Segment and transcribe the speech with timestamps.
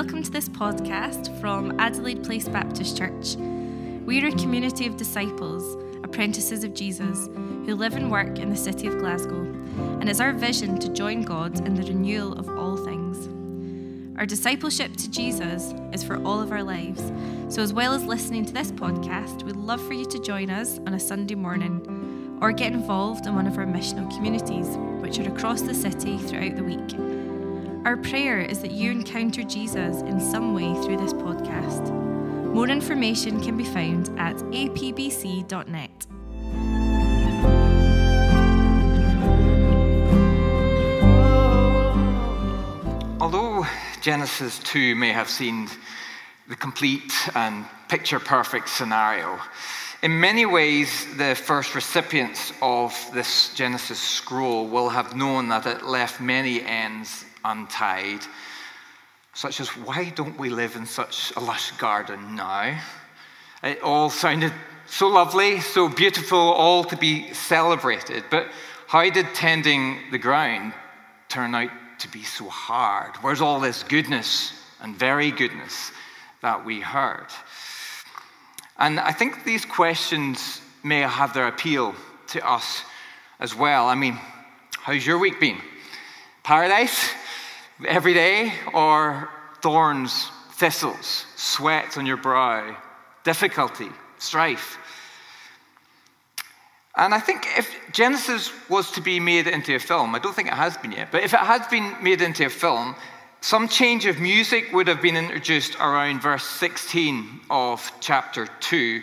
[0.00, 3.36] welcome to this podcast from Adelaide Place Baptist Church.
[3.36, 7.26] We're a community of disciples, apprentices of Jesus,
[7.66, 11.20] who live and work in the city of Glasgow, and it's our vision to join
[11.20, 13.28] God in the renewal of all things.
[14.18, 17.12] Our discipleship to Jesus is for all of our lives,
[17.54, 20.78] so as well as listening to this podcast, we'd love for you to join us
[20.86, 25.30] on a Sunday morning or get involved in one of our missional communities, which are
[25.30, 27.09] across the city throughout the week.
[27.86, 31.90] Our prayer is that you encounter Jesus in some way through this podcast.
[32.52, 36.06] More information can be found at apbc.net.
[43.18, 43.64] Although
[44.02, 45.70] Genesis 2 may have seemed
[46.50, 49.38] the complete and picture perfect scenario,
[50.02, 55.86] in many ways, the first recipients of this Genesis scroll will have known that it
[55.86, 58.20] left many ends untied,
[59.34, 62.78] such as why don't we live in such a lush garden now?
[63.62, 64.52] It all sounded
[64.86, 68.24] so lovely, so beautiful, all to be celebrated.
[68.30, 68.48] But
[68.86, 70.72] how did tending the ground
[71.28, 73.14] turn out to be so hard?
[73.16, 75.92] Where's all this goodness and very goodness
[76.42, 77.28] that we heard?
[78.78, 81.94] And I think these questions may have their appeal
[82.28, 82.82] to us
[83.38, 83.86] as well.
[83.86, 84.18] I mean,
[84.78, 85.58] how's your week been?
[86.42, 87.10] Paradise?
[87.86, 89.28] Every day, or
[89.62, 92.76] thorns, thistles, sweat on your brow,
[93.24, 94.78] difficulty, strife.
[96.96, 100.48] And I think if Genesis was to be made into a film, I don't think
[100.48, 102.94] it has been yet, but if it had been made into a film,
[103.40, 109.00] some change of music would have been introduced around verse 16 of chapter 2,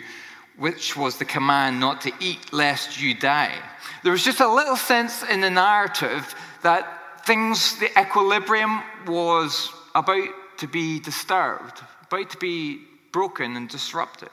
[0.58, 3.54] which was the command not to eat lest you die.
[4.04, 6.97] There was just a little sense in the narrative that
[7.28, 12.80] things, the equilibrium was about to be disturbed, about to be
[13.12, 14.30] broken and disrupted.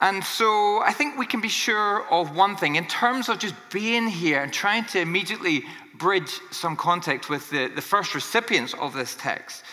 [0.00, 3.56] And so I think we can be sure of one thing in terms of just
[3.72, 5.64] being here and trying to immediately
[5.94, 9.64] bridge some context with the, the first recipients of this text,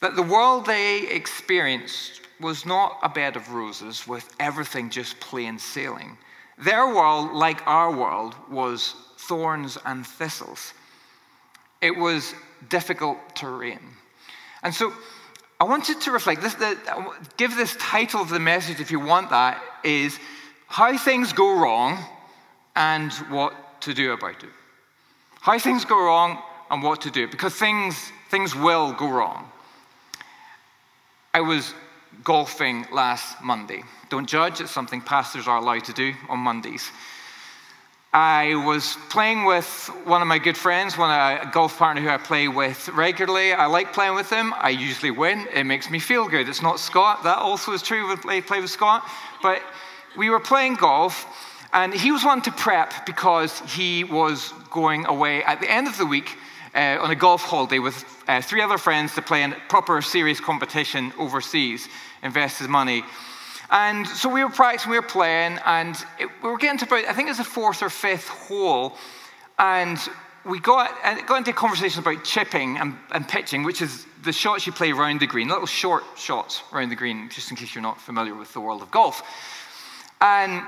[0.00, 5.58] that the world they experienced was not a bed of roses with everything just plain
[5.58, 6.16] sailing.
[6.56, 10.72] Their world, like our world, was thorns and thistles.
[11.80, 12.34] It was
[12.68, 13.80] difficult terrain.
[14.62, 14.92] And so
[15.60, 16.76] I wanted to reflect, this, the,
[17.36, 20.18] give this title of the message if you want that, is
[20.66, 21.98] How Things Go Wrong
[22.74, 24.50] and What to Do About It.
[25.40, 26.42] How things go wrong
[26.72, 29.48] and what to do, because things, things will go wrong.
[31.32, 31.72] I was
[32.24, 33.84] golfing last Monday.
[34.08, 36.90] Don't judge, it's something pastors are allowed to do on Mondays.
[38.12, 42.16] I was playing with one of my good friends, one a golf partner who I
[42.16, 43.52] play with regularly.
[43.52, 44.54] I like playing with him.
[44.56, 45.46] I usually win.
[45.52, 46.48] It makes me feel good.
[46.48, 47.24] It's not Scott.
[47.24, 49.06] That also is true when I play with Scott.
[49.42, 49.60] But
[50.16, 51.26] we were playing golf,
[51.72, 55.98] and he was wanting to prep because he was going away at the end of
[55.98, 56.38] the week
[56.74, 60.00] uh, on a golf holiday with uh, three other friends to play in a proper
[60.00, 61.88] serious competition overseas,
[62.22, 63.02] invest his money.
[63.70, 67.04] And so we were practicing, we were playing, and it, we were getting to about,
[67.06, 68.96] I think it was the fourth or fifth hole,
[69.58, 69.98] and
[70.44, 70.92] we got,
[71.26, 74.92] got into a conversation about chipping and, and pitching, which is the shots you play
[74.92, 78.34] around the green, little short shots around the green, just in case you're not familiar
[78.34, 79.22] with the world of golf.
[80.20, 80.62] And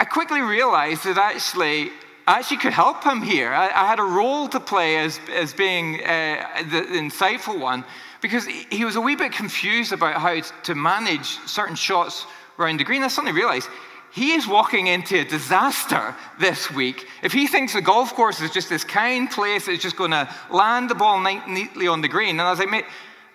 [0.00, 1.90] I quickly realized that actually
[2.26, 3.52] I actually could help him here.
[3.52, 7.84] I, I, had a role to play as, as being uh, the, the insightful one
[8.22, 12.24] because he was a wee bit confused about how to manage certain shots
[12.58, 13.02] around the green.
[13.02, 13.68] I suddenly realized
[14.14, 17.06] he is walking into a disaster this week.
[17.22, 20.32] If he thinks the golf course is just this kind place that's just going to
[20.50, 22.84] land the ball neatly on the green, and I was like, mate,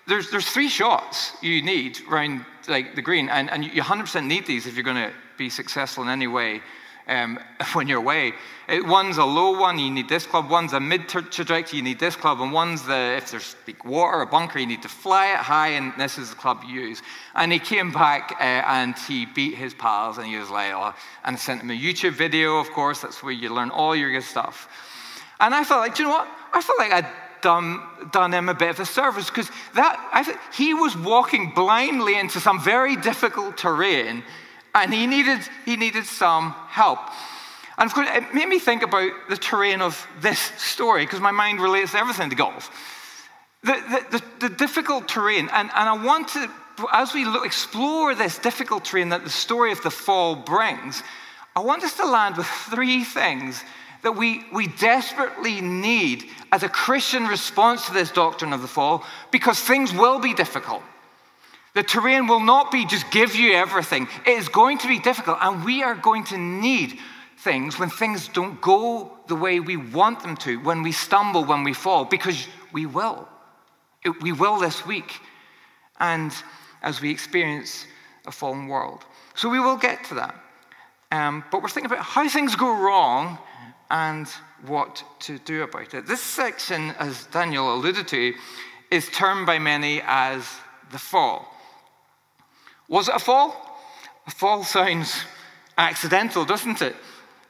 [0.07, 4.45] there's, there's three shots you need around like the green, and, and you 100% need
[4.45, 6.61] these if you're going to be successful in any way
[7.07, 7.39] um,
[7.73, 8.33] when you're away.
[8.67, 10.49] It, one's a low one, you need this club.
[10.49, 12.41] One's a mid trajectory, you need this club.
[12.41, 15.69] And one's the, if there's like water or bunker, you need to fly it high,
[15.69, 17.01] and this is the club you use.
[17.35, 20.93] And he came back uh, and he beat his pals, and he was like, oh,
[21.23, 24.23] and sent him a YouTube video, of course, that's where you learn all your good
[24.23, 24.67] stuff.
[25.39, 26.27] And I felt like, do you know what?
[26.53, 27.11] I felt like I'd
[27.41, 27.81] done,
[28.11, 32.59] done him a bit of a service because that he was walking blindly into some
[32.59, 34.23] very difficult terrain
[34.83, 36.99] and he needed, he needed some help.
[37.77, 41.31] And of course, it made me think about the terrain of this story because my
[41.31, 42.71] mind relates everything to golf.
[43.63, 43.73] The,
[44.11, 46.49] the, the, the difficult terrain, and, and I want to,
[46.91, 51.03] as we look, explore this difficult terrain that the story of the fall brings,
[51.55, 53.63] I want us to land with three things
[54.03, 59.03] that we, we desperately need as a Christian response to this doctrine of the fall
[59.31, 60.83] because things will be difficult.
[61.77, 64.07] The terrain will not be just give you everything.
[64.25, 66.97] It is going to be difficult, and we are going to need
[67.37, 71.63] things when things don't go the way we want them to, when we stumble, when
[71.63, 73.29] we fall, because we will.
[74.21, 75.19] We will this week,
[75.99, 76.33] and
[76.81, 77.85] as we experience
[78.25, 79.05] a fallen world.
[79.35, 80.33] So we will get to that.
[81.11, 83.37] Um, but we're thinking about how things go wrong
[83.91, 84.27] and
[84.65, 86.07] what to do about it.
[86.07, 88.33] This section, as Daniel alluded to,
[88.89, 90.43] is termed by many as
[90.91, 91.53] the fall.
[92.87, 93.79] Was it a fall?
[94.27, 95.15] A fall sounds
[95.77, 96.95] accidental, doesn't it?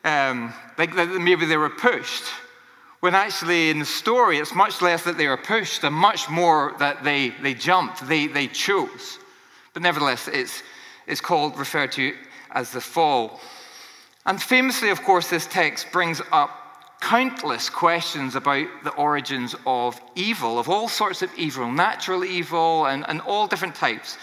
[0.03, 2.23] Um, like maybe they were pushed.
[2.99, 6.75] When actually, in the story, it's much less that they were pushed and much more
[6.79, 9.19] that they, they jumped, they, they chose.
[9.73, 10.63] But nevertheless, it's,
[11.05, 12.15] it's called, referred to
[12.51, 13.39] as the fall.
[14.25, 16.49] And famously, of course, this text brings up
[16.99, 23.07] countless questions about the origins of evil, of all sorts of evil, natural evil, and,
[23.07, 24.17] and all different types,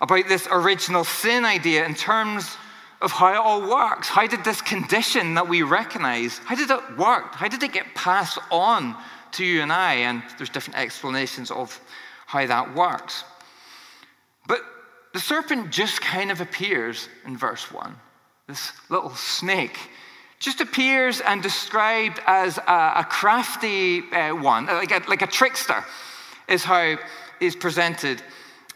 [0.00, 2.56] about this original sin idea in terms
[3.00, 4.08] of how it all works.
[4.08, 7.34] How did this condition that we recognize, how did it work?
[7.34, 8.96] How did it get passed on
[9.32, 9.94] to you and I?
[9.94, 11.80] And there's different explanations of
[12.26, 13.24] how that works.
[14.48, 14.62] But
[15.12, 17.94] the serpent just kind of appears in verse 1
[18.48, 19.78] this little snake,
[20.38, 25.84] just appears and described as a, a crafty uh, one, like a, like a trickster,
[26.48, 26.96] is how
[27.40, 28.22] is presented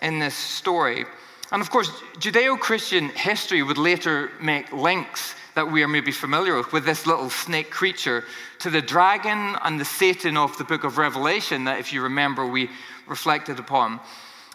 [0.03, 1.07] in this story.
[1.51, 6.57] And of course, Judeo Christian history would later make links that we are maybe familiar
[6.57, 8.25] with, with this little snake creature,
[8.61, 12.47] to the dragon and the Satan of the book of Revelation, that if you remember,
[12.47, 12.71] we
[13.07, 14.01] reflected upon.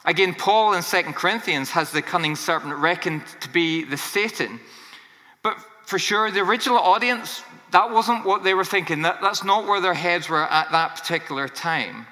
[0.05, 4.59] Again, Paul in 2 Corinthians has the cunning serpent reckoned to be the Satan.
[5.43, 9.03] But for sure, the original audience, that wasn't what they were thinking.
[9.03, 12.07] That, that's not where their heads were at that particular time.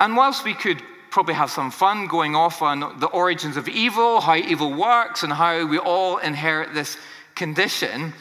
[0.00, 4.20] And whilst we could probably have some fun going off on the origins of evil,
[4.20, 6.96] how evil works, and how we all inherit this
[7.34, 8.12] condition,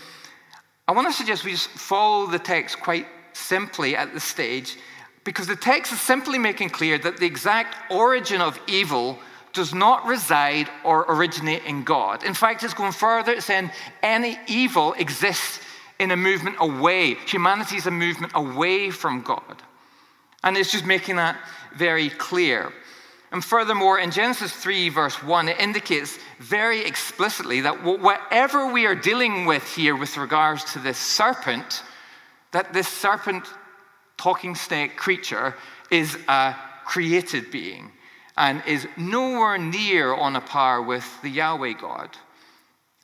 [0.88, 4.78] I want to suggest we just follow the text quite simply at this stage
[5.24, 9.20] because the text is simply making clear that the exact origin of evil
[9.52, 12.24] does not reside or originate in God.
[12.24, 15.60] In fact, it's going further, it's saying any evil exists
[16.00, 17.16] in a movement away.
[17.26, 19.62] Humanity is a movement away from God.
[20.44, 21.38] And it's just making that
[21.76, 22.72] very clear.
[23.32, 28.96] And furthermore, in Genesis 3, verse 1, it indicates very explicitly that whatever we are
[28.96, 31.84] dealing with here with regards to this serpent,
[32.54, 33.46] that this serpent,
[34.18, 35.56] talking snake creature,
[35.92, 36.56] is a
[36.86, 37.92] created being
[38.38, 42.16] and is nowhere near on a par with the Yahweh God.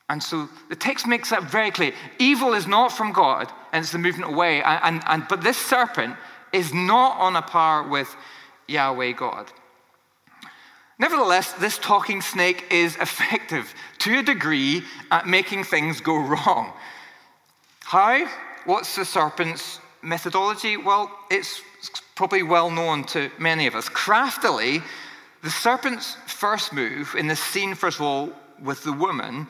[0.10, 1.92] And so the text makes that very clear.
[2.20, 4.62] Evil is not from God, and it's the movement away.
[4.62, 6.16] And, and, and, but this serpent
[6.52, 8.16] is not on a par with
[8.68, 9.52] Yahweh God.
[11.00, 16.72] Nevertheless, this talking snake is effective to a degree at making things go wrong.
[17.84, 18.26] How?
[18.66, 20.78] What's the serpent's methodology?
[20.78, 21.62] Well, it's
[22.16, 23.90] probably well known to many of us.
[23.90, 24.82] Craftily,
[25.42, 28.32] the serpent's first move in this scene, first of all,
[28.62, 29.48] with the woman,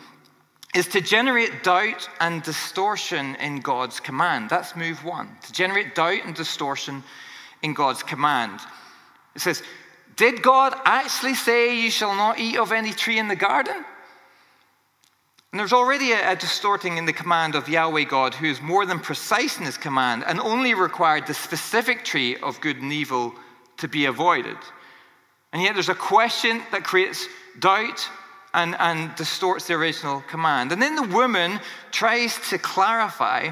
[0.73, 4.49] is to generate doubt and distortion in God's command.
[4.49, 7.03] That's move one, to generate doubt and distortion
[7.61, 8.59] in God's command.
[9.35, 9.63] It says,
[10.15, 13.85] Did God actually say, You shall not eat of any tree in the garden?
[15.53, 18.87] And there's already a, a, distorting in the command of Yahweh God, who is more
[18.87, 23.35] than precise in his command and only required the specific tree of good and evil
[23.77, 24.57] to be avoided.
[25.53, 27.27] And yet there's a question that creates
[27.59, 28.09] doubt
[28.55, 30.71] and, and distorts the original command.
[30.71, 31.59] And then the woman
[31.91, 33.51] tries to clarify,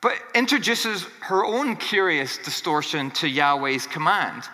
[0.00, 4.44] but introduces her own curious distortion to Yahweh's command.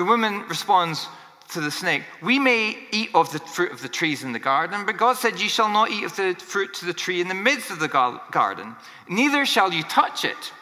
[0.00, 1.08] The woman responds
[1.50, 4.86] to the snake, We may eat of the fruit of the trees in the garden,
[4.86, 7.34] but God said, You shall not eat of the fruit of the tree in the
[7.34, 8.74] midst of the garden,
[9.10, 10.52] neither shall you touch it,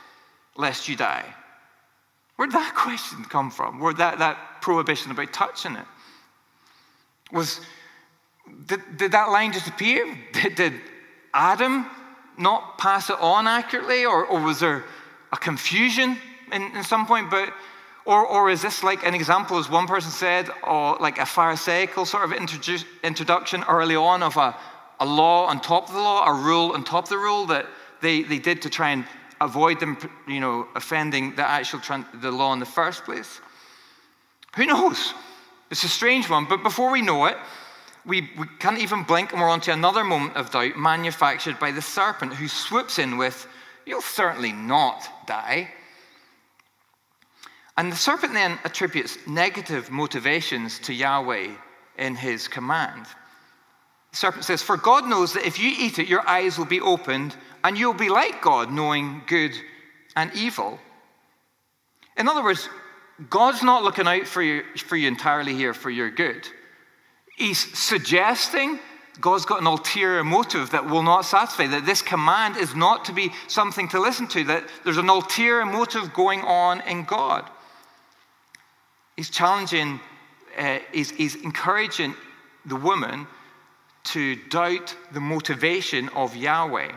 [0.57, 1.25] lest you die.
[2.35, 3.78] Where'd that question come from?
[3.78, 5.87] Where that, that prohibition about touching it?
[7.30, 7.61] Was
[8.66, 10.18] did, did that line disappear?
[10.33, 10.73] Did, did
[11.33, 11.87] Adam
[12.37, 14.04] not pass it on accurately?
[14.04, 14.83] Or, or was there
[15.33, 16.16] a confusion
[16.50, 17.30] in, in some point?
[17.30, 17.52] But
[18.08, 22.06] or, or is this like an example, as one person said, or like a Pharisaical
[22.06, 22.32] sort of
[23.02, 24.56] introduction early on of a,
[24.98, 27.66] a law on top of the law, a rule on top of the rule that
[28.00, 29.04] they, they did to try and
[29.42, 31.80] avoid them, you know, offending the actual
[32.22, 33.42] the law in the first place?
[34.56, 35.12] Who knows?
[35.70, 37.36] It's a strange one, but before we know it,
[38.06, 41.82] we, we can't even blink and we're onto another moment of doubt manufactured by the
[41.82, 43.46] serpent who swoops in with,
[43.84, 45.72] You'll certainly not die.
[47.78, 51.50] And the serpent then attributes negative motivations to Yahweh
[51.97, 53.06] in his command.
[54.11, 56.80] The serpent says, For God knows that if you eat it, your eyes will be
[56.80, 59.52] opened, and you'll be like God, knowing good
[60.16, 60.80] and evil.
[62.16, 62.68] In other words,
[63.30, 66.49] God's not looking out for you, for you entirely here for your good.
[67.37, 68.80] He's suggesting
[69.20, 73.12] God's got an ulterior motive that will not satisfy, that this command is not to
[73.12, 77.49] be something to listen to, that there's an ulterior motive going on in God.
[79.18, 79.98] He's challenging,
[80.56, 82.14] uh, he's, he's encouraging
[82.64, 83.26] the woman
[84.04, 86.92] to doubt the motivation of Yahweh.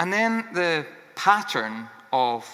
[0.00, 0.84] And then the
[1.14, 2.44] pattern of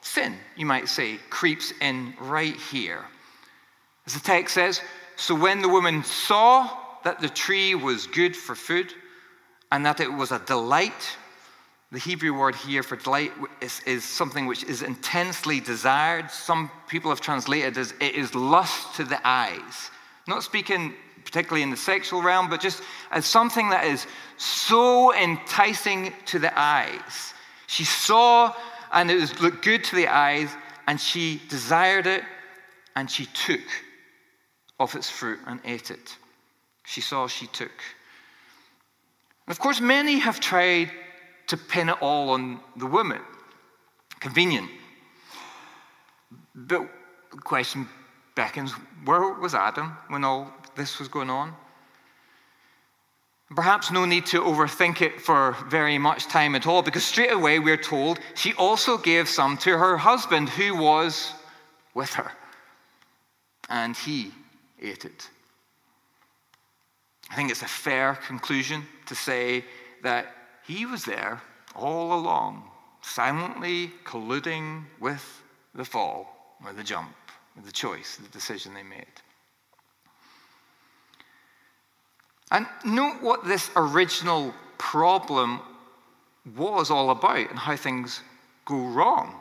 [0.00, 3.04] sin, you might say, creeps in right here.
[4.04, 4.80] As the text says,
[5.14, 6.68] so when the woman saw
[7.04, 8.92] that the tree was good for food
[9.70, 11.16] and that it was a delight,
[11.90, 16.30] the Hebrew word here for delight is, is, something which is intensely desired.
[16.30, 19.90] Some people have translated as it is lust to the eyes.
[20.26, 26.12] Not speaking particularly in the sexual realm, but just as something that is so enticing
[26.26, 27.34] to the eyes.
[27.66, 28.54] She saw
[28.92, 30.50] and it was, looked good to the eyes,
[30.86, 32.22] and she desired it,
[32.96, 33.60] and she took
[34.80, 36.16] of its fruit and ate it.
[36.84, 37.70] She saw, she took.
[39.46, 40.90] And of course, many have tried
[41.48, 43.20] to pin it all on the woman.
[44.20, 44.70] Convenient.
[46.54, 46.88] But
[47.30, 47.88] the question
[48.34, 48.72] beckons
[49.04, 51.54] where was Adam when all this was going on?
[53.54, 57.58] Perhaps no need to overthink it for very much time at all, because straight away
[57.58, 61.32] we're told she also gave some to her husband who was
[61.94, 62.30] with her.
[63.70, 64.32] And he
[64.80, 65.30] ate it.
[67.30, 69.64] I think it's a fair conclusion to say
[70.02, 70.26] that
[70.68, 71.40] he was there
[71.74, 72.62] all along,
[73.00, 75.42] silently colluding with
[75.74, 77.14] the fall, or the jump,
[77.56, 79.06] or the choice, the decision they made.
[82.50, 85.60] And note what this original problem
[86.56, 88.20] was all about and how things
[88.66, 89.40] go wrong.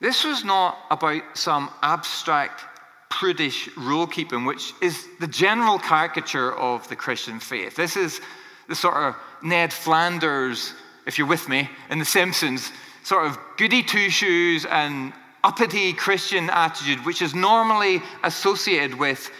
[0.00, 2.64] This was not about some abstract
[3.08, 7.76] prudish rule keeping, which is the general caricature of the Christian faith.
[7.76, 8.20] This is
[8.68, 10.74] the sort of Ned Flanders,
[11.06, 12.70] if you're with me, in The Simpsons,
[13.02, 19.30] sort of goody two shoes and uppity Christian attitude, which is normally associated with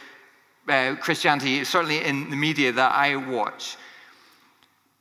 [0.68, 3.76] uh, Christianity, certainly in the media that I watch.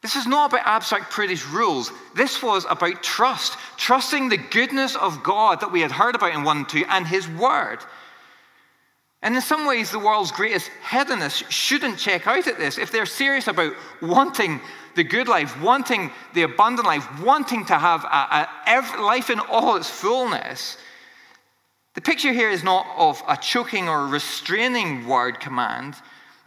[0.02, 1.92] This is not about abstract prudish rules.
[2.14, 6.44] This was about trust, trusting the goodness of God that we had heard about in
[6.44, 7.80] 1 and 2 and His Word.
[9.24, 12.78] And in some ways, the world's greatest hedonists shouldn't check out at this.
[12.78, 14.60] If they're serious about wanting
[14.96, 19.78] the good life, wanting the abundant life, wanting to have a, a life in all
[19.78, 20.78] its fullness,
[21.94, 25.96] the picture here is not of a choking or restraining word command,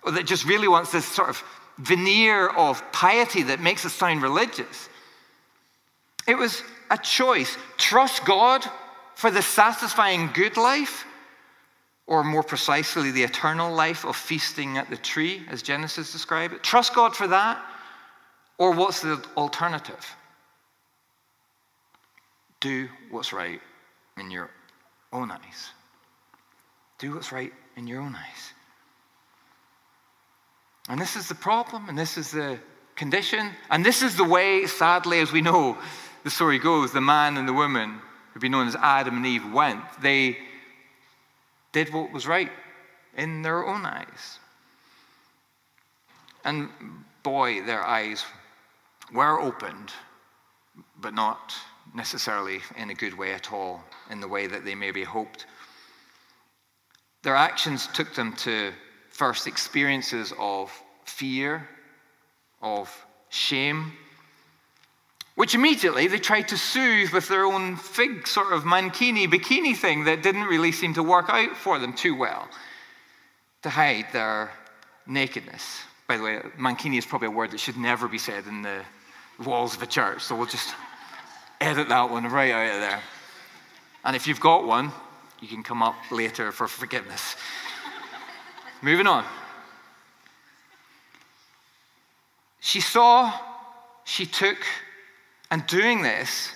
[0.02, 1.42] or that just really wants this sort of
[1.78, 4.90] veneer of piety that makes us sound religious.
[6.28, 8.66] It was a choice trust God
[9.14, 11.06] for the satisfying good life
[12.06, 16.62] or more precisely, the eternal life of feasting at the tree, as Genesis describes it?
[16.62, 17.60] Trust God for that?
[18.58, 20.16] Or what's the alternative?
[22.60, 23.60] Do what's right
[24.18, 24.50] in your
[25.12, 25.70] own eyes.
[26.98, 28.52] Do what's right in your own eyes.
[30.88, 32.58] And this is the problem, and this is the
[32.94, 35.76] condition, and this is the way, sadly, as we know,
[36.25, 38.00] the story goes the man and the woman,
[38.32, 39.80] who'd be known as Adam and Eve, went.
[40.00, 40.38] They
[41.76, 42.50] did what was right
[43.18, 44.38] in their own eyes.
[46.42, 46.71] And
[47.23, 48.25] boy, their eyes
[49.12, 49.92] were opened,
[50.99, 51.52] but not
[51.95, 55.45] necessarily in a good way at all, in the way that they maybe hoped.
[57.23, 58.73] Their actions took them to
[59.11, 60.73] first experiences of
[61.04, 61.68] fear,
[62.62, 62.88] of
[63.28, 63.92] shame,
[65.36, 70.04] which immediately they tried to soothe with their own fig sort of mankini bikini thing
[70.04, 72.48] that didn't really seem to work out for them too well
[73.62, 74.50] to hide their
[75.06, 75.82] nakedness.
[76.08, 78.82] By the way, mankini is probably a word that should never be said in the
[79.44, 80.74] walls of a church, so we'll just
[81.60, 83.02] edit that one right out of there.
[84.04, 84.92] And if you've got one,
[85.40, 87.36] you can come up later for forgiveness.
[88.80, 89.24] Moving on.
[92.60, 93.32] She saw,
[94.04, 94.58] she took,
[95.50, 96.50] and doing this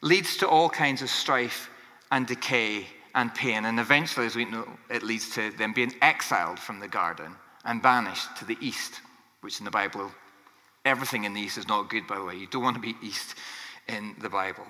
[0.00, 1.70] leads to all kinds of strife
[2.10, 3.64] and decay and pain.
[3.64, 7.82] And eventually, as we know, it leads to them being exiled from the garden and
[7.82, 9.00] banished to the east,
[9.40, 10.10] which in the Bible
[10.88, 12.36] Everything in the East is not good, by the way.
[12.36, 13.34] You don't want to be East
[13.88, 14.64] in the Bible.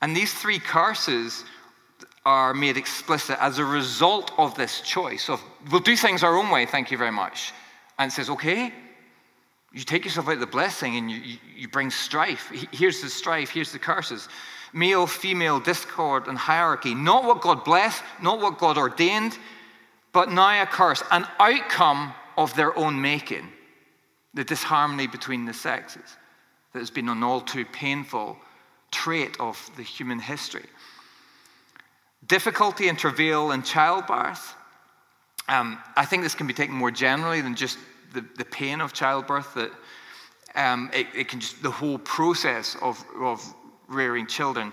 [0.00, 1.44] And these three curses
[2.24, 6.50] are made explicit as a result of this choice of we'll do things our own
[6.50, 7.52] way, thank you very much.
[7.98, 8.72] And says, okay,
[9.72, 12.50] you take yourself out of the blessing and you, you, bring strife.
[12.72, 14.28] Here's the strife, here's the curses
[14.74, 16.94] male female discord and hierarchy.
[16.94, 19.38] Not what God blessed, not what God ordained,
[20.12, 23.48] but now a curse, an outcome of their own making.
[24.34, 26.16] The disharmony between the sexes
[26.72, 28.38] that has been an all too painful
[28.90, 30.66] trait of the human history.
[32.26, 34.54] Difficulty and travail in childbirth.
[35.48, 37.78] Um, I think this can be taken more generally than just
[38.12, 39.70] the, the pain of childbirth, that
[40.54, 43.42] um, it, it, can just, the whole process of, of
[43.88, 44.72] rearing children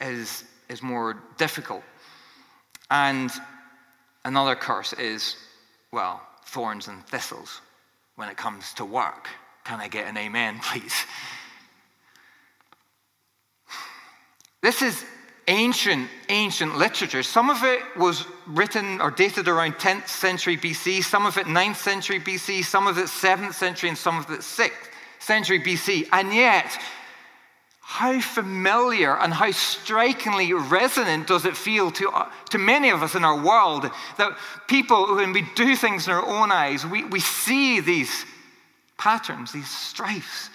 [0.00, 1.82] is, is more difficult.
[2.90, 3.30] And
[4.24, 5.36] another curse is,
[5.92, 7.60] well, thorns and thistles
[8.16, 9.28] when it comes to work.
[9.64, 10.94] Can I get an amen, please?
[14.62, 15.04] This is
[15.48, 17.22] ancient, ancient literature.
[17.22, 21.76] Some of it was written or dated around 10th century BC, some of it 9th
[21.76, 24.70] century BC, some of it 7th century, and some of it 6th
[25.18, 26.08] century BC.
[26.12, 26.78] And yet,
[27.80, 33.14] how familiar and how strikingly resonant does it feel to, uh, to many of us
[33.14, 34.36] in our world that
[34.68, 38.26] people, when we do things in our own eyes, we, we see these
[38.98, 40.50] patterns, these strifes.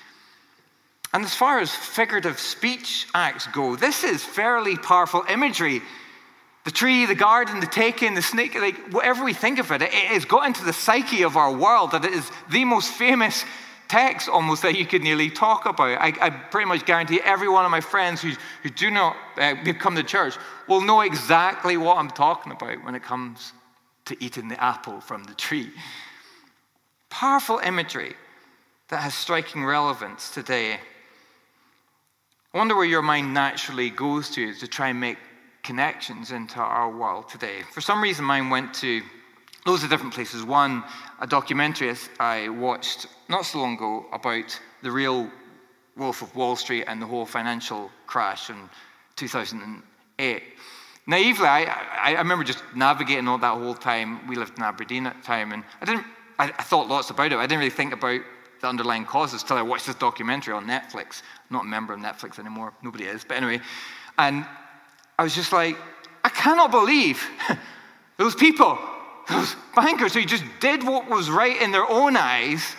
[1.13, 5.81] And as far as figurative speech acts go, this is fairly powerful imagery.
[6.65, 9.91] The tree, the garden, the taking, the snake, like whatever we think of it, it
[9.91, 13.45] has got into the psyche of our world that it is the most famous
[13.89, 16.01] text almost that you could nearly talk about.
[16.01, 18.31] I, I pretty much guarantee every one of my friends who,
[18.63, 20.35] who do not uh, come to church
[20.67, 23.53] will know exactly what I'm talking about when it comes
[24.05, 25.69] to eating the apple from the tree.
[27.09, 28.15] Powerful imagery
[28.87, 30.79] that has striking relevance today.
[32.53, 35.17] I wonder where your mind naturally goes to to try and make
[35.63, 37.63] connections into our world today.
[37.71, 39.01] For some reason, mine went to
[39.65, 40.43] loads of different places.
[40.43, 40.83] One,
[41.19, 45.31] a documentary I watched not so long ago about the real
[45.97, 48.69] Wolf of Wall Street and the whole financial crash in
[49.15, 50.43] 2008.
[51.07, 51.63] Naively, I,
[52.01, 54.27] I, remember just navigating all that whole time.
[54.27, 56.05] We lived in Aberdeen at the time, and I didn't.
[56.37, 57.37] I, I thought lots about it.
[57.37, 58.21] I didn't really think about
[58.63, 61.21] the underlying causes till I watched this documentary on Netflix.
[61.49, 62.73] I'm not a member of Netflix anymore.
[62.81, 63.59] Nobody is, but anyway.
[64.17, 64.45] And
[65.19, 65.77] I was just like,
[66.23, 67.21] I cannot believe
[68.17, 68.79] those people
[69.29, 72.75] those bankers who just did what was right in their own eyes,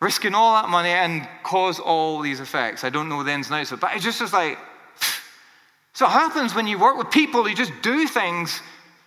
[0.00, 2.82] risking all that money and cause all these effects.
[2.82, 4.58] I don't know the ins and outs of it, but it just was like,
[5.92, 8.60] so it happens when you work with people who just do things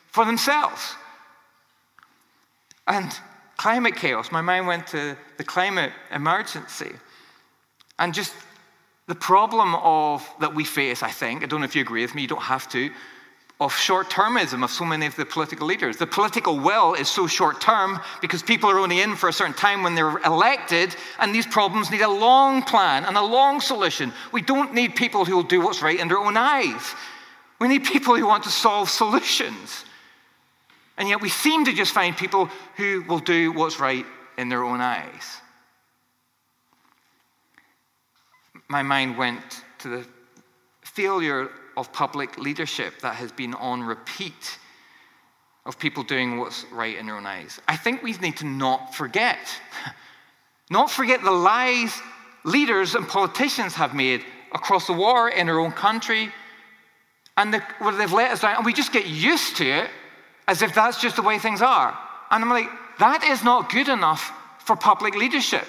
[0.08, 0.96] for themselves.
[2.88, 3.12] And
[3.62, 6.94] climate chaos, my mind went to the climate emergency.
[8.00, 8.34] And just
[9.06, 12.16] the problem of that we face, I think, I don't know if you agree with
[12.16, 12.90] me, you don't have to,
[13.60, 15.98] of short termism of so many of the political leaders.
[15.98, 19.54] The political will is so short term because people are only in for a certain
[19.54, 24.12] time when they're elected, and these problems need a long plan and a long solution.
[24.32, 26.96] We don't need people who will do what's right in their own eyes.
[27.60, 29.86] We need people who want to solve solutions.
[31.02, 34.06] And yet we seem to just find people who will do what's right
[34.38, 35.42] in their own eyes.
[38.68, 40.06] My mind went to the
[40.84, 44.60] failure of public leadership that has been on repeat
[45.66, 47.60] of people doing what's right in their own eyes.
[47.68, 49.40] I think we need to not forget,
[50.70, 52.00] not forget the lies
[52.44, 56.32] leaders and politicians have made across the war in our own country
[57.38, 59.90] and the, where they've let us down, and we just get used to it
[60.52, 61.98] as if that's just the way things are.
[62.30, 65.66] And I'm like, that is not good enough for public leadership.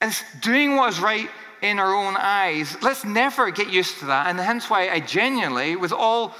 [0.00, 1.28] It's doing what is right
[1.62, 2.80] in our own eyes.
[2.82, 4.28] Let's never get used to that.
[4.28, 6.36] And hence why I genuinely, with all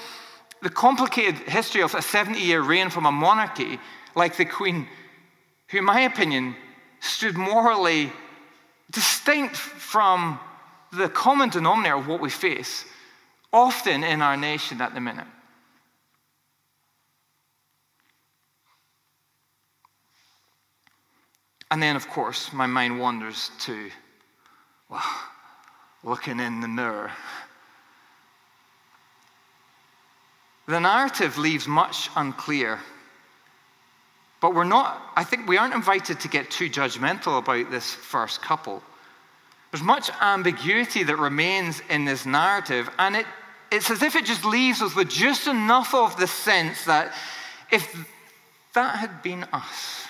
[0.62, 3.80] the complicated history of a 70 year reign from a monarchy
[4.14, 4.87] like the Queen,
[5.70, 6.54] who, in my opinion,
[7.00, 8.12] stood morally
[8.92, 10.38] distinct from
[10.92, 12.85] the common denominator of what we face,
[13.52, 15.26] often in our nation at the minute.
[21.70, 23.90] And then, of course, my mind wanders to
[24.88, 25.02] well,
[26.05, 27.11] looking in the mirror.
[30.68, 32.79] The narrative leaves much unclear.
[34.40, 38.42] But we're not, I think we aren't invited to get too judgmental about this first
[38.42, 38.83] couple.
[39.70, 43.26] There's much ambiguity that remains in this narrative, and it,
[43.70, 47.12] it's as if it just leaves us with just enough of the sense that
[47.70, 48.09] if
[48.74, 50.06] that had been us,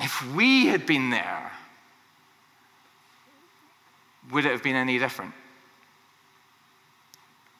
[0.00, 1.52] If we had been there,
[4.30, 5.32] would it have been any different?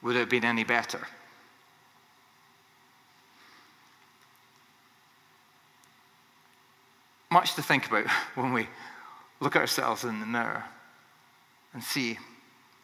[0.03, 1.01] Would it have been any better?
[7.31, 8.69] Much to think about when we
[9.41, 10.65] look at ourselves in the mirror
[11.73, 12.19] and see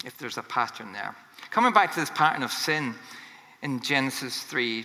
[0.05, 1.15] if there's a pattern there.
[1.51, 2.95] Coming back to this pattern of sin
[3.63, 4.85] in Genesis 3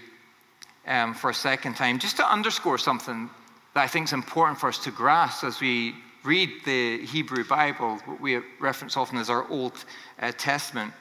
[0.87, 3.29] um, for a second time, just to underscore something
[3.75, 7.97] that I think is important for us to grasp as we read the Hebrew Bible,
[8.05, 9.85] what we reference often as our Old
[10.21, 10.93] uh, Testament,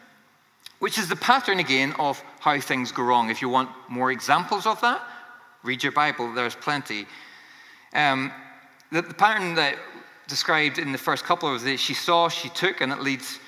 [0.80, 3.30] which is the pattern again of how things go wrong.
[3.30, 5.00] If you want more examples of that,
[5.62, 7.06] read your Bible, there's plenty.
[7.94, 8.32] Um,
[8.90, 9.76] the, the, pattern that
[10.26, 13.38] described in the first couple of this, she saw, she took, and it leads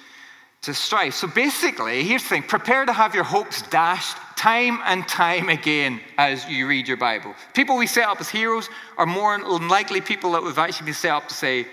[0.66, 1.14] to strife.
[1.14, 6.00] So basically, here's the thing prepare to have your hopes dashed time and time again
[6.18, 7.34] as you read your Bible.
[7.54, 11.12] People we set up as heroes are more likely people that we've actually been set
[11.12, 11.66] up to say,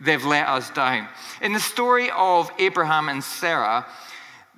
[0.00, 1.08] they've let us down.
[1.40, 3.86] In the story of Abraham and Sarah,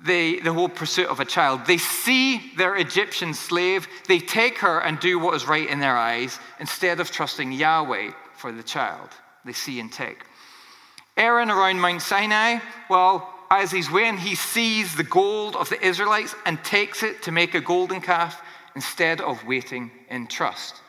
[0.03, 4.79] the, the whole pursuit of a child, they see their Egyptian slave, they take her
[4.79, 9.09] and do what is right in their eyes instead of trusting Yahweh for the child.
[9.45, 10.25] They see and take.
[11.15, 16.35] Aaron around Mount Sinai, well, as he's waiting, he sees the gold of the Israelites
[16.45, 18.41] and takes it to make a golden calf
[18.75, 20.81] instead of waiting in trust.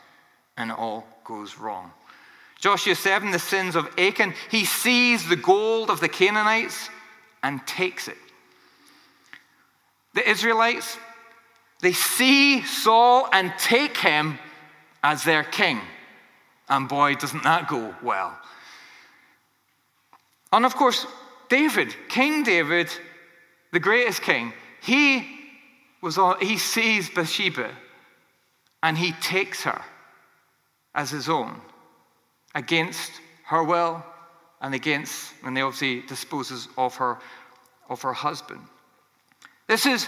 [0.57, 1.91] And it all goes wrong.
[2.59, 6.89] Joshua 7, the sins of Achan, he sees the gold of the Canaanites
[7.43, 8.17] and takes it.
[10.15, 10.97] The Israelites,
[11.81, 14.39] they see Saul and take him
[15.03, 15.79] as their king.
[16.67, 18.35] And boy, doesn't that go well.
[20.51, 21.05] And of course,
[21.49, 22.89] David, King David,
[23.71, 25.27] the greatest king, he
[26.01, 27.71] was all, he sees Bathsheba
[28.83, 29.81] and he takes her
[30.93, 31.59] as his own
[32.55, 33.11] against
[33.45, 34.03] her will
[34.61, 37.17] and against, and he obviously disposes of her,
[37.89, 38.61] of her husband.
[39.67, 40.07] This is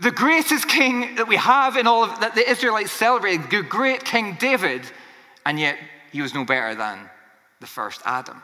[0.00, 4.04] the greatest king that we have in all of that the Israelites celebrated, the great
[4.04, 4.82] King David,
[5.44, 5.76] and yet
[6.12, 7.10] he was no better than
[7.60, 8.42] the first Adam.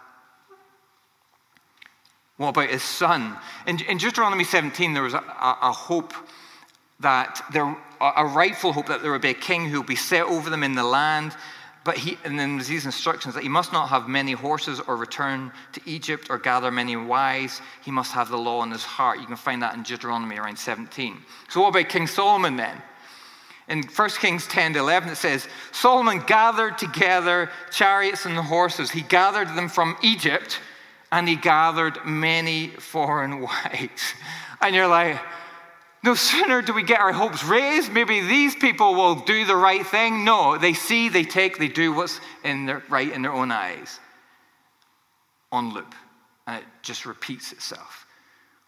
[2.37, 3.37] What about his son?
[3.67, 6.13] In, in Deuteronomy 17, there was a, a, a hope
[7.01, 10.25] that there, a rightful hope that there would be a king who would be set
[10.25, 11.37] over them in the land.
[11.85, 14.97] But he, and then there's these instructions that he must not have many horses or
[14.97, 17.61] return to Egypt or gather many wives.
[17.85, 19.21] He must have the law in his heart.
[19.21, 21.19] You can find that in Deuteronomy around 17.
[21.49, 22.81] So, what about King Solomon then?
[23.69, 28.91] In 1 Kings 10 to 11, it says, Solomon gathered together chariots and horses.
[28.91, 30.59] He gathered them from Egypt
[31.13, 34.15] and he gathered many foreign wives.
[34.61, 35.21] And you're like,
[36.05, 39.87] no sooner do we get our hopes raised, maybe these people will do the right
[39.87, 40.23] thing.
[40.25, 44.01] No, they see, they take, they do what's in their, right in their own eyes.
[45.51, 45.95] On loop.
[46.47, 48.05] And it just repeats itself.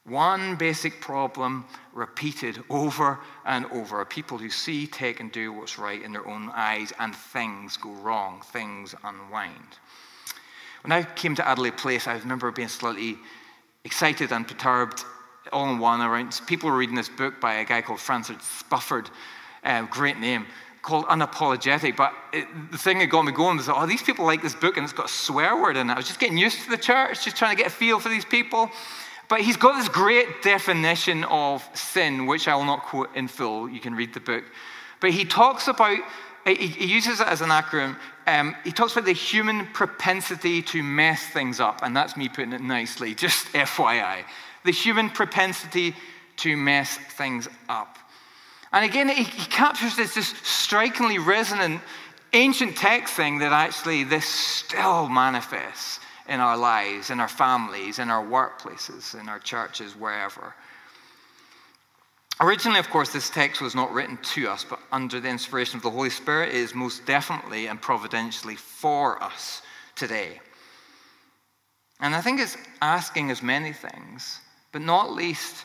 [0.07, 4.05] One basic problem repeated over and over.
[4.05, 7.91] People who see, take, and do what's right in their own eyes, and things go
[7.91, 9.79] wrong, things unwind.
[10.87, 13.19] When I came to Adelaide Place, I remember being slightly
[13.85, 15.03] excited and perturbed
[15.53, 16.41] all in one around.
[16.47, 19.09] People were reading this book by a guy called Francis Spufford,
[19.65, 20.47] uh, great name,
[20.83, 21.97] called Unapologetic.
[21.97, 24.77] But it, the thing that got me going was, oh, these people like this book
[24.77, 25.93] and it's got a swear word in it.
[25.93, 28.09] I was just getting used to the church, just trying to get a feel for
[28.09, 28.71] these people.
[29.29, 33.69] But he's got this great definition of sin, which I will not quote in full.
[33.69, 34.45] You can read the book.
[35.01, 35.99] But he talks about
[36.55, 37.97] he, uses it as an acronym.
[38.27, 42.53] Um, he talks about the human propensity to mess things up, and that's me putting
[42.53, 44.25] it nicely, just FYI.
[44.65, 45.95] The human propensity
[46.39, 47.99] to mess things up.
[48.73, 51.81] And again, he, he captures this, this strikingly resonant
[52.33, 58.11] ancient text thing that actually this still manifests in our lives, in our families, in
[58.11, 60.55] our workplaces, in our churches, wherever.
[62.41, 65.83] Originally, of course, this text was not written to us, but under the inspiration of
[65.83, 69.63] the Holy Spirit, it is most definitely and providentially for us
[69.95, 70.41] today.
[72.01, 75.65] And I think it's asking us many things, but not least,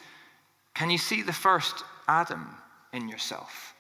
[0.73, 2.47] can you see the first Adam
[2.93, 3.73] in yourself?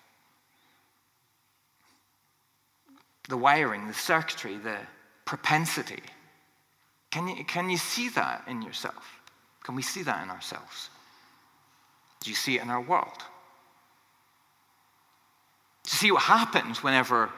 [3.29, 4.77] The wiring, the circuitry, the
[5.23, 6.03] propensity.
[7.09, 9.21] Can you, can you see that in yourself?
[9.63, 10.89] Can we see that in ourselves?
[12.21, 13.17] Do you see it in our world?
[15.83, 17.29] Do you see what happens whenever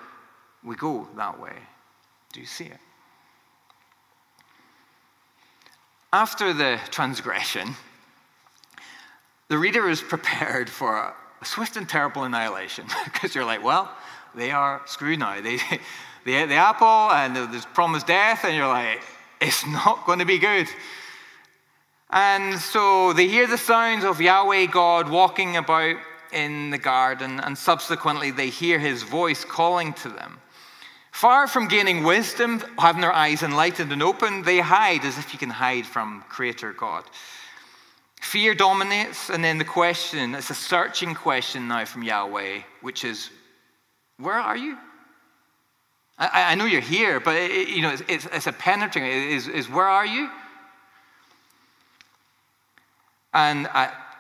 [0.64, 1.56] we go that way?
[2.34, 2.80] Do you see it?
[6.12, 7.76] After the transgression,
[9.48, 11.16] the reader is prepared for a
[11.46, 13.90] swift and terrible annihilation because you're like, well,
[14.36, 15.42] they are screwed now.
[15.42, 15.58] They,
[16.26, 19.02] they ate the apple and there's promised death, and you're like,
[19.42, 20.68] it's not going to be good.
[22.14, 25.96] And so they hear the sounds of Yahweh God walking about
[26.32, 30.40] in the garden, and subsequently they hear his voice calling to them.
[31.12, 35.40] Far from gaining wisdom, having their eyes enlightened and open, they hide as if you
[35.40, 37.04] can hide from Creator God.
[38.22, 43.32] Fear dominates, and then the question, it's a searching question now from Yahweh, which is,
[44.18, 44.78] Where are you?
[46.20, 49.48] I, I know you're here, but it, you know, it's, it's, it's a penetrating, is,
[49.48, 50.30] is where are you?
[53.34, 53.68] And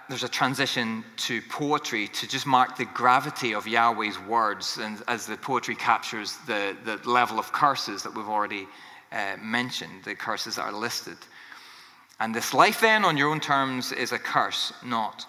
[0.09, 5.25] there's a transition to poetry to just mark the gravity of Yahweh's words, and as
[5.25, 8.67] the poetry captures the, the level of curses that we've already
[9.11, 11.17] uh, mentioned, the curses that are listed.
[12.19, 15.25] And this life, then, on your own terms, is a curse, not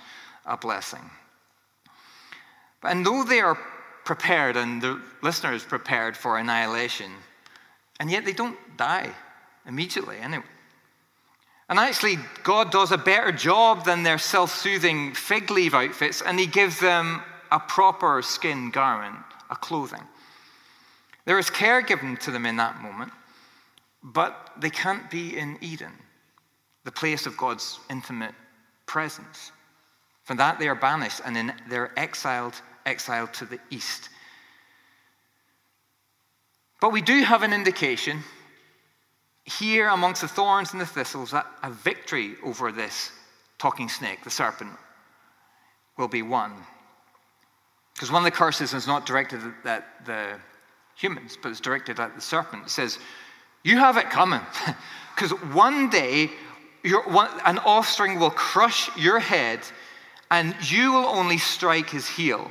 [0.46, 1.10] a blessing.
[2.82, 3.58] And though they are
[4.04, 7.10] prepared, and the listener is prepared for annihilation,
[8.00, 9.10] and yet they don't die
[9.66, 10.44] immediately anyway.
[11.68, 16.38] And actually, God does a better job than their self soothing fig leaf outfits, and
[16.38, 19.16] He gives them a proper skin garment,
[19.50, 20.02] a clothing.
[21.24, 23.12] There is care given to them in that moment,
[24.02, 25.92] but they can't be in Eden,
[26.84, 28.34] the place of God's intimate
[28.86, 29.52] presence.
[30.24, 34.10] From that, they are banished and then they're exiled, exiled to the east.
[36.80, 38.22] But we do have an indication
[39.44, 43.12] here amongst the thorns and the thistles a victory over this
[43.58, 44.72] talking snake, the serpent,
[45.96, 46.52] will be won.
[47.94, 50.36] Because one of the curses is not directed at the
[50.96, 52.64] humans, but it's directed at the serpent.
[52.64, 52.98] It says,
[53.62, 54.40] You have it coming.
[55.14, 56.28] Because one day
[57.06, 59.60] one, an offspring will crush your head
[60.30, 62.50] and you will only strike his heel.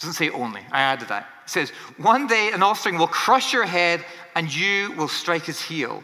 [0.00, 1.28] It doesn't say only, I added that.
[1.44, 4.02] It says, One day an offspring will crush your head
[4.34, 6.02] and you will strike his heel.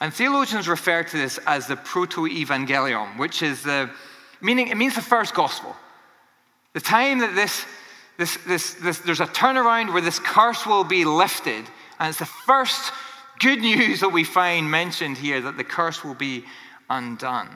[0.00, 3.90] And theologians refer to this as the proto evangelium, which is the
[4.40, 5.74] meaning, it means the first gospel.
[6.74, 7.66] The time that this,
[8.18, 11.64] this, this, this, there's a turnaround where this curse will be lifted,
[11.98, 12.92] and it's the first
[13.40, 16.44] good news that we find mentioned here that the curse will be
[16.88, 17.48] undone.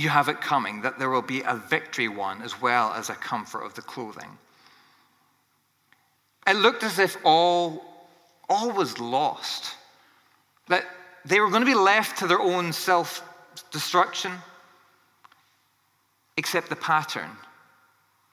[0.00, 3.14] You have it coming, that there will be a victory won as well as a
[3.14, 4.38] comfort of the clothing.
[6.46, 7.84] It looked as if all,
[8.48, 9.74] all was lost,
[10.68, 10.86] that
[11.26, 13.22] they were going to be left to their own self
[13.70, 14.32] destruction,
[16.38, 17.28] except the pattern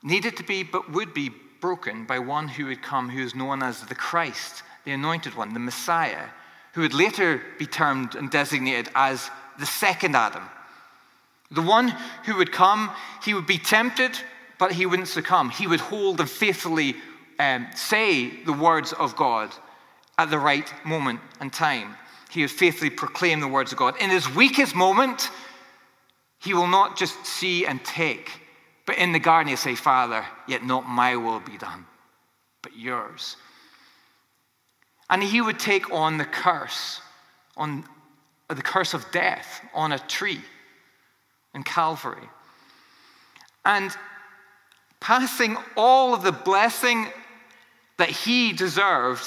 [0.02, 3.62] needed to be, but would be broken by one who would come who is known
[3.62, 6.30] as the Christ, the anointed one, the Messiah,
[6.72, 10.44] who would later be termed and designated as the second Adam.
[11.52, 11.90] The one
[12.26, 12.92] who would come,
[13.24, 14.20] he would be tempted,
[14.60, 15.50] but he wouldn't succumb.
[15.50, 16.96] He would hold and faithfully
[17.40, 19.54] um, say the words of God
[20.18, 21.96] at the right moment and time.
[22.32, 23.96] He would faithfully proclaim the words of God.
[24.02, 25.30] In his weakest moment,
[26.40, 28.30] he will not just see and take,
[28.86, 31.86] but in the garden he'll say, Father, yet not my will be done,
[32.62, 33.38] but yours.
[35.10, 37.00] And he would take on the curse,
[37.56, 37.86] on
[38.50, 40.42] the curse of death on a tree
[41.58, 42.30] in Calvary.
[43.66, 43.92] And
[45.02, 47.08] passing all of the blessing
[47.98, 49.26] that he deserved,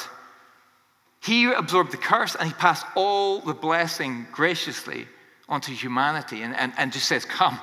[1.23, 5.07] he absorbed the curse and he passed all the blessing graciously
[5.49, 7.61] onto humanity and, and, and just says, Come,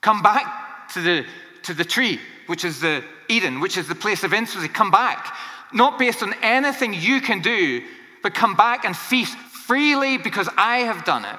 [0.00, 1.24] come back to the,
[1.62, 4.68] to the tree, which is the Eden, which is the place of intimacy.
[4.68, 5.34] Come back.
[5.72, 7.82] Not based on anything you can do,
[8.22, 11.38] but come back and feast freely because I have done it.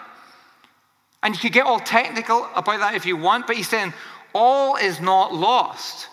[1.24, 3.94] And you could get all technical about that if you want, but he's saying
[4.34, 6.08] all is not lost.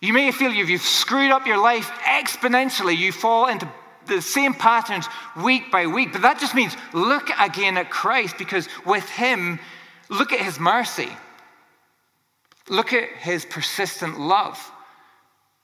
[0.00, 2.96] You may feel you've, you've screwed up your life exponentially.
[2.96, 3.70] You fall into
[4.06, 5.08] the same patterns
[5.42, 6.12] week by week.
[6.12, 9.58] But that just means look again at Christ because with Him,
[10.10, 11.08] look at His mercy.
[12.68, 14.58] Look at His persistent love,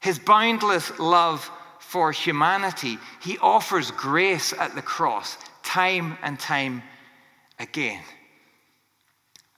[0.00, 2.98] His boundless love for humanity.
[3.20, 6.82] He offers grace at the cross time and time
[7.58, 8.02] again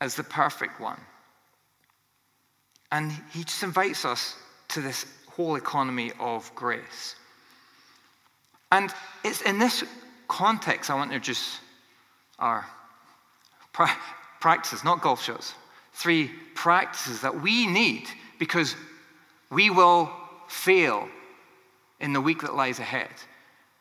[0.05, 1.01] as the perfect one.
[2.93, 4.37] And He just invites us
[4.69, 7.17] to this whole economy of grace.
[8.71, 8.93] And
[9.25, 9.83] it's in this
[10.29, 11.59] context I want to introduce
[12.39, 12.67] our
[14.41, 15.55] practices, not golf shots.
[15.95, 18.07] Three practices that we need
[18.39, 18.77] because
[19.51, 20.13] we will
[20.49, 21.09] fail
[22.01, 23.11] in the week that lies ahead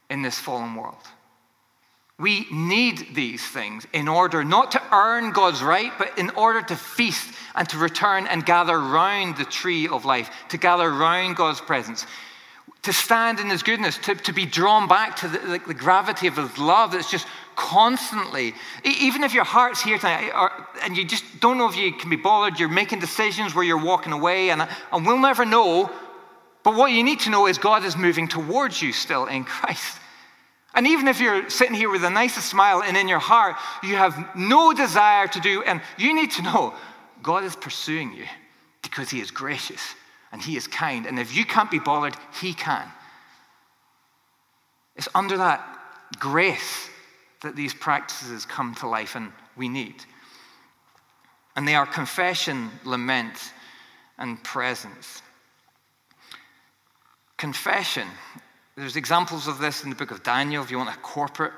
[0.10, 1.04] in this fallen world.
[2.20, 6.76] We need these things in order not to earn God's right, but in order to
[6.76, 11.62] feast and to return and gather round the tree of life, to gather round God's
[11.62, 12.06] presence.
[12.84, 16.28] to stand in his goodness, to, to be drawn back to the, the, the gravity
[16.28, 18.54] of his love that's just constantly.
[18.84, 20.52] Even if your heart's here tonight or,
[20.84, 23.84] and you just don't know if you can be bothered, you're making decisions where you're
[23.84, 25.90] walking away, and, and we'll never know.
[26.64, 29.98] But what you need to know is God is moving towards you still in Christ.
[30.74, 33.96] And even if you're sitting here with the nicest smile and in your heart you
[33.96, 36.74] have no desire to do, and you need to know
[37.22, 38.26] God is pursuing you
[38.82, 39.82] because He is gracious
[40.32, 41.06] and He is kind.
[41.06, 42.88] And if you can't be bothered, He can.
[44.96, 45.80] It's under that
[46.20, 46.90] grace
[47.42, 49.96] that these practices come to life and we need.
[51.56, 53.52] And they are confession, lament,
[54.18, 55.22] and presence.
[57.38, 58.08] Confession
[58.76, 61.54] there's examples of this in the book of Daniel, if you want a corporate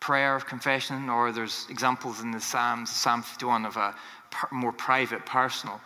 [0.00, 3.94] prayer of confession, or there's examples in the Psalms, Psalm 51 of a
[4.52, 5.80] more private, personal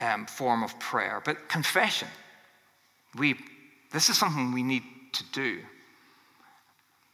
[0.00, 1.20] um, form of prayer.
[1.24, 2.08] But confession,
[3.18, 3.36] we,
[3.92, 4.82] this is something we need
[5.12, 5.60] to do.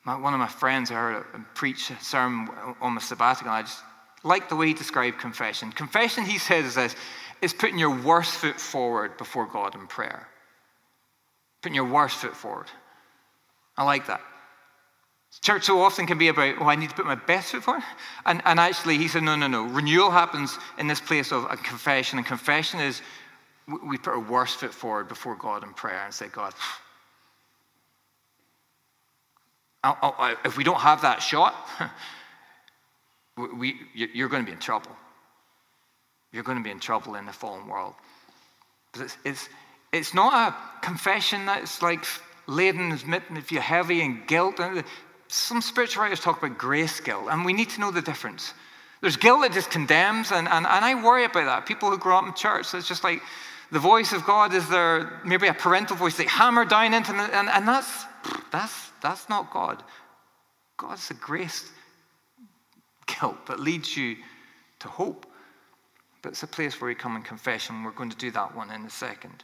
[0.05, 2.49] My, one of my friends, I heard a, preach a sermon
[2.81, 3.81] on the sabbatical, I just
[4.25, 5.73] like the way he described confession.
[5.73, 6.97] Confession, he says, is this,
[7.41, 10.29] is putting your worst foot forward before God in prayer.
[11.63, 12.67] Putting your worst foot forward.
[13.77, 14.21] I like that.
[15.41, 17.83] Church so often can be about, oh, I need to put my best foot forward.
[18.27, 19.65] And, and actually, he said, no, no, no.
[19.65, 22.19] Renewal happens in this place of a confession.
[22.19, 23.01] And confession is
[23.67, 26.53] we put our worst foot forward before God in prayer and say, God,
[29.83, 31.55] I'll, I'll, if we don't have that shot,
[33.57, 34.93] we, you're going to be in trouble.
[36.33, 37.95] You're going to be in trouble in the fallen world.
[38.95, 39.49] It's, it's,
[39.93, 42.05] it's not a confession that's like
[42.47, 42.93] laden,
[43.37, 44.61] if you're heavy and guilt.
[45.29, 48.55] Some spiritual writers talk about grace guilt, and we need to know the difference.
[49.01, 51.67] There's guilt that just condemns, and, and, and I worry about that.
[51.67, 53.21] People who grow up in church, it's just like
[53.71, 57.49] the voice of God is there, maybe a parental voice, they hammer down into, and,
[57.49, 58.05] and that's,
[58.51, 59.83] that's, that's not God.
[60.77, 61.71] God's a grace
[63.07, 64.17] guilt that leads you
[64.81, 65.27] to hope.
[66.23, 67.83] But it's a place where we come in confession.
[67.83, 69.43] We're going to do that one in a second.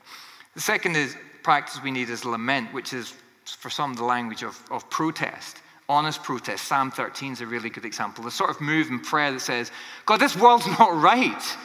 [0.58, 4.60] The second is, practice we need is lament, which is for some the language of,
[4.72, 6.64] of protest, honest protest.
[6.64, 8.24] Psalm 13 is a really good example.
[8.24, 9.70] The sort of move in prayer that says,
[10.04, 11.56] God, this world's not right.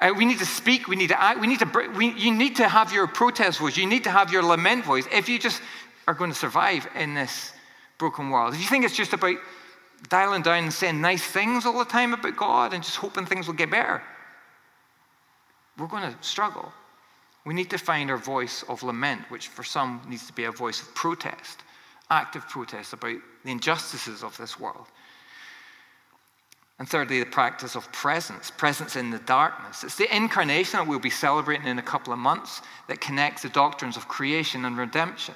[0.00, 2.56] Uh, we need to speak, we need to act, we need to, we, you need
[2.56, 5.60] to have your protest voice, you need to have your lament voice if you just
[6.08, 7.52] are going to survive in this
[7.98, 8.54] broken world.
[8.54, 9.36] If you think it's just about
[10.08, 13.46] dialing down and saying nice things all the time about God and just hoping things
[13.46, 14.02] will get better,
[15.76, 16.72] we're going to struggle.
[17.46, 20.50] We need to find our voice of lament, which for some needs to be a
[20.50, 21.60] voice of protest,
[22.10, 24.86] active protest about the injustices of this world.
[26.80, 29.84] And thirdly, the practice of presence, presence in the darkness.
[29.84, 33.48] It's the incarnation that we'll be celebrating in a couple of months that connects the
[33.48, 35.34] doctrines of creation and redemption.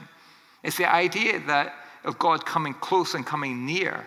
[0.64, 4.04] It's the idea that of God coming close and coming near.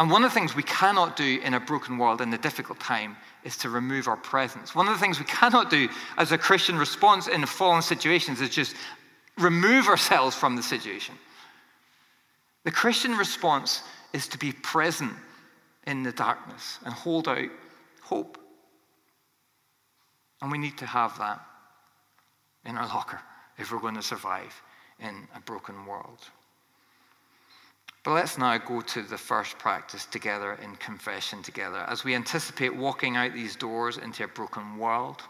[0.00, 2.80] And one of the things we cannot do in a broken world in a difficult
[2.80, 4.74] time is to remove our presence.
[4.74, 8.48] One of the things we cannot do as a Christian response in fallen situations is
[8.48, 8.74] just
[9.36, 11.16] remove ourselves from the situation.
[12.64, 13.82] The Christian response
[14.14, 15.12] is to be present
[15.86, 17.50] in the darkness and hold out
[18.00, 18.38] hope.
[20.40, 21.42] And we need to have that
[22.64, 23.20] in our locker
[23.58, 24.62] if we're going to survive
[24.98, 26.20] in a broken world.
[28.02, 32.74] But let's now go to the first practice together in confession together as we anticipate
[32.74, 35.22] walking out these doors into a broken world,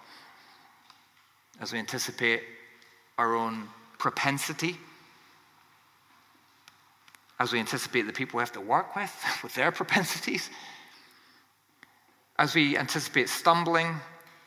[1.60, 2.42] as we anticipate
[3.18, 4.76] our own propensity,
[7.40, 10.48] as we anticipate the people we have to work with, with their propensities,
[12.38, 13.96] as we anticipate stumbling,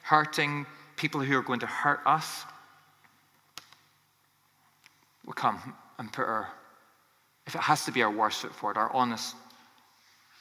[0.02, 2.46] hurting, people who are going to hurt us.
[5.26, 6.50] We'll come and put our
[7.46, 9.36] if it has to be our worst foot forward, our honest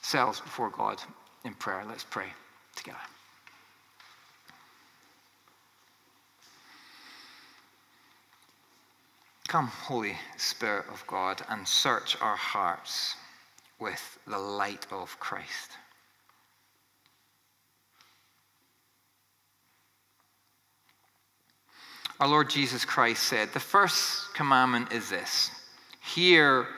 [0.02, 1.00] selves before God
[1.44, 2.26] in prayer, let's pray
[2.76, 2.98] together.
[9.48, 13.16] Come, Holy Spirit of God, and search our hearts
[13.78, 15.72] with the light of Christ.
[22.18, 25.50] Our Lord Jesus Christ said, The first commandment is this
[26.00, 26.68] Hear,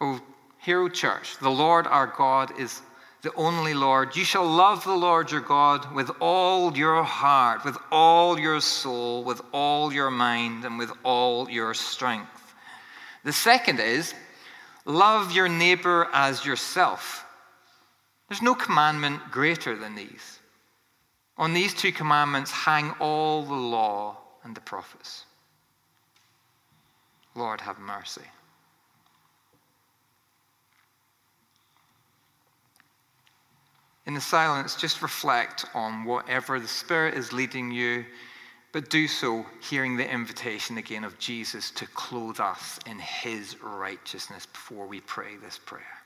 [0.00, 0.20] O
[0.58, 2.80] Hero Church, the Lord our God is
[3.22, 4.16] the only Lord.
[4.16, 9.24] You shall love the Lord your God with all your heart, with all your soul,
[9.24, 12.54] with all your mind, and with all your strength.
[13.24, 14.14] The second is
[14.84, 17.24] love your neighbor as yourself.
[18.28, 20.38] There's no commandment greater than these.
[21.36, 25.24] On these two commandments hang all the law and the prophets.
[27.34, 28.22] Lord, have mercy.
[34.06, 38.04] In the silence, just reflect on whatever the Spirit is leading you,
[38.72, 44.46] but do so hearing the invitation again of Jesus to clothe us in His righteousness
[44.46, 46.03] before we pray this prayer.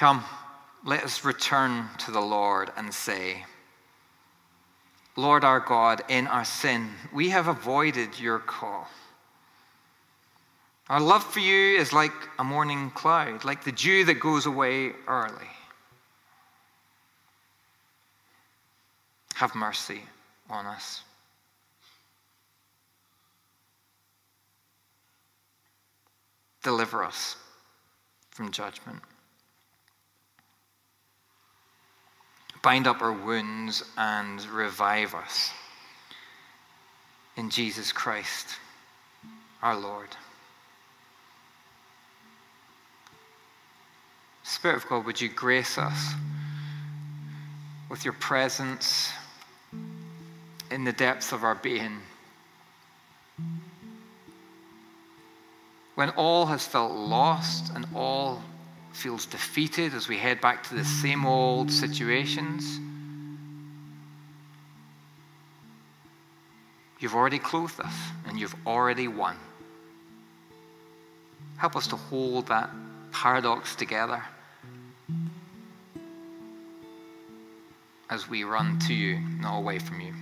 [0.00, 0.24] Come,
[0.82, 3.44] let us return to the Lord and say,
[5.14, 8.88] Lord our God, in our sin, we have avoided your call.
[10.88, 14.92] Our love for you is like a morning cloud, like the dew that goes away
[15.06, 15.50] early.
[19.34, 20.00] Have mercy
[20.48, 21.02] on us.
[26.62, 27.36] Deliver us
[28.30, 29.02] from judgment.
[32.62, 35.50] Bind up our wounds, and revive us.
[37.36, 38.48] In Jesus Christ,
[39.62, 40.08] our Lord.
[44.42, 46.12] Spirit of God, would you grace us
[47.88, 49.12] with your presence
[50.70, 51.98] in the depths of our being?
[55.94, 58.42] When all has felt lost and all
[58.92, 62.78] feels defeated as we head back to the same old situations.
[66.98, 67.94] You've already clothed us
[68.26, 69.36] and you've already won.
[71.56, 72.70] Help us to hold that
[73.12, 74.22] paradox together
[78.10, 80.12] as we run to you, not away from you.